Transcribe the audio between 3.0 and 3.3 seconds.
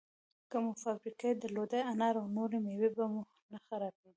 مو